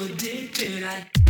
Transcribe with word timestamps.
addicted. 0.00 0.84
I 0.84 1.21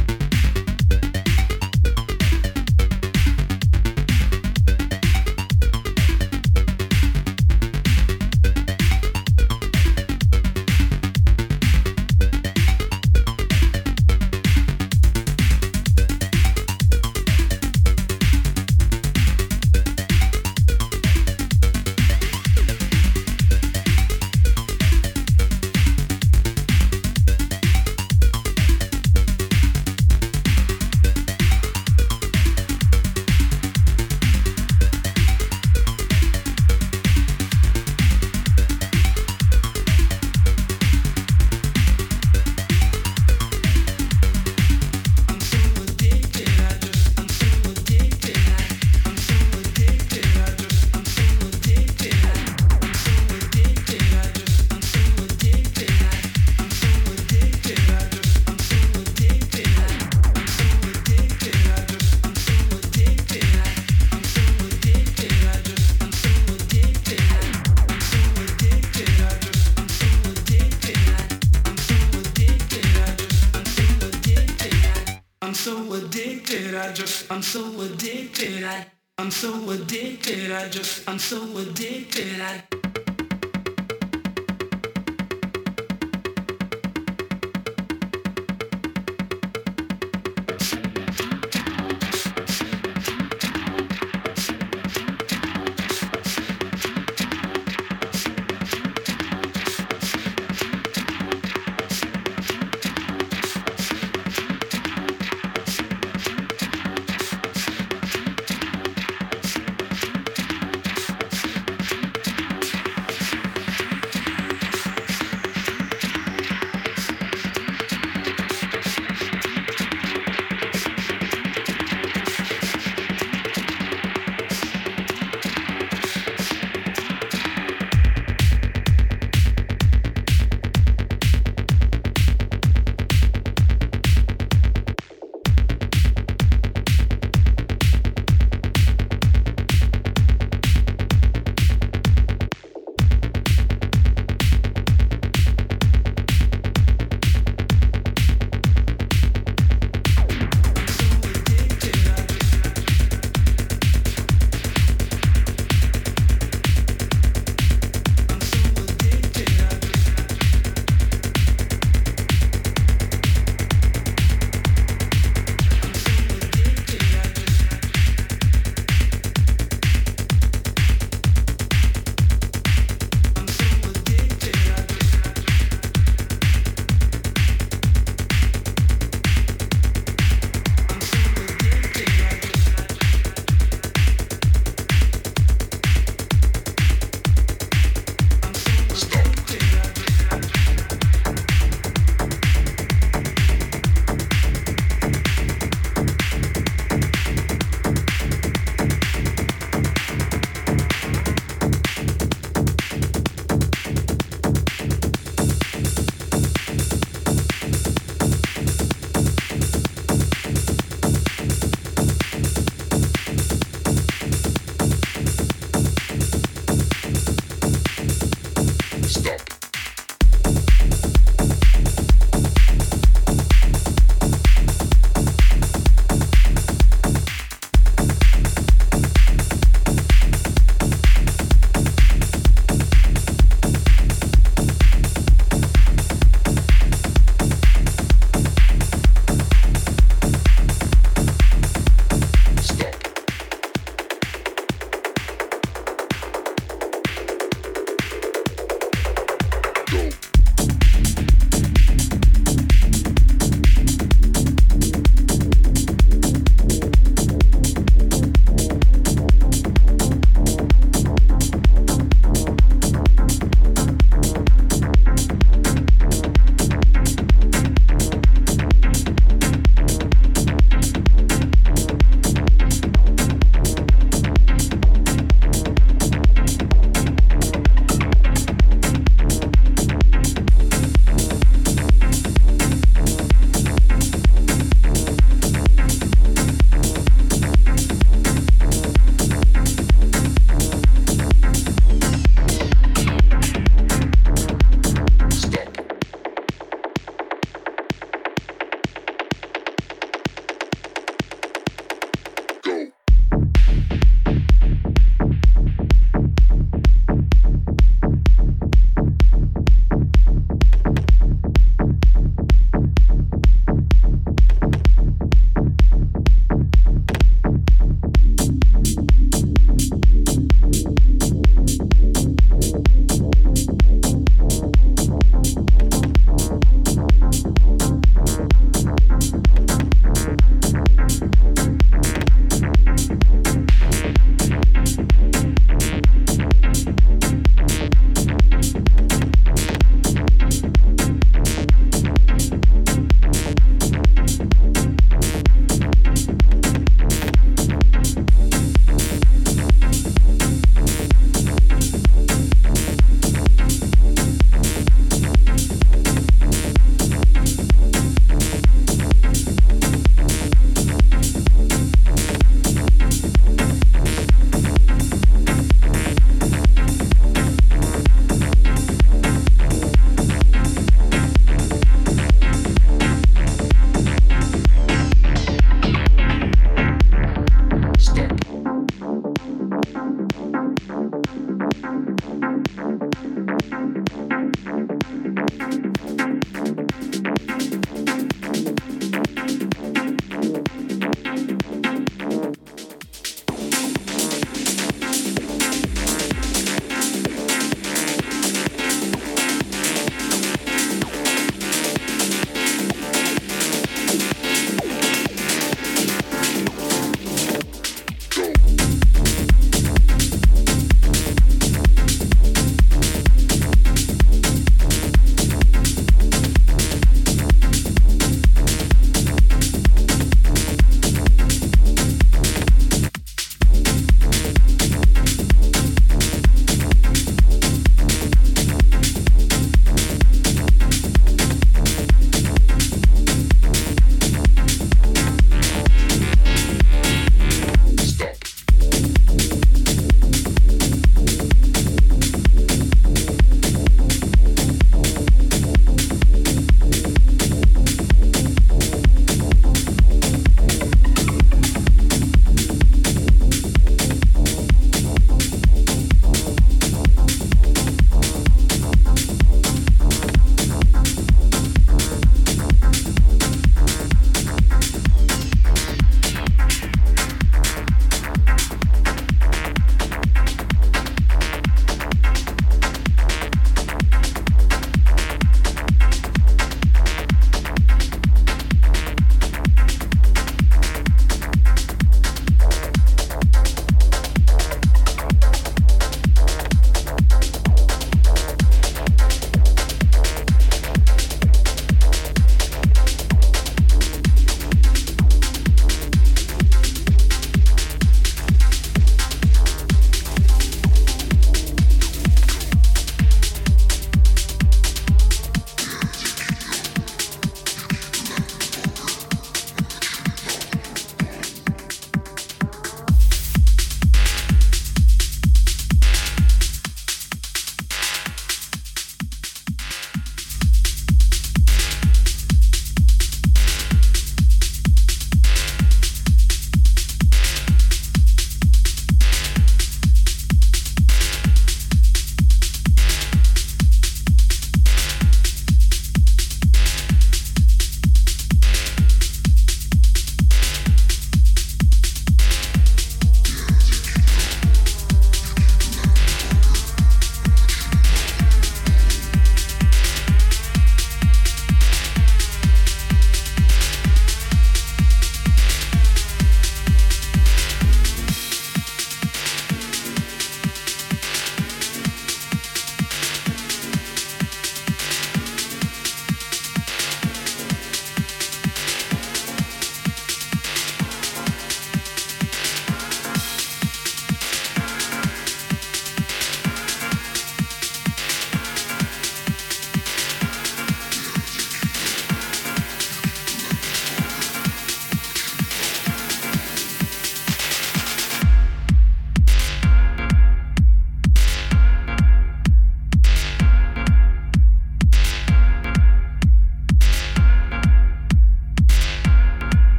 just, 77.42 78.84
I'm 79.18 79.30
so 79.30 79.70
addicted. 79.70 80.52
I. 80.52 80.68
Just, 80.68 81.08
I'm 81.08 81.18
so 81.18 81.42
addicted. 81.58 82.40
I 82.40 82.81